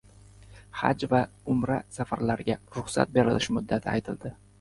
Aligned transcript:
"Haj" 0.77 1.03
va 1.11 1.19
"Umra" 1.53 1.77
safarlariga 1.97 2.55
ruxsat 2.79 3.13
berilish 3.19 3.49
muddati 3.59 3.93
aytildi 3.93 4.33